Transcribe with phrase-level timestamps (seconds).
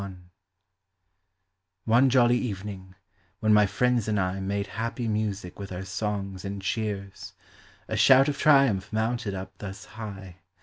[1.85, 2.95] One jolly evening,
[3.39, 7.33] when my friends and I Made happy music with our songs and cheers,
[7.87, 10.37] A shout of triumph mounted up thus high.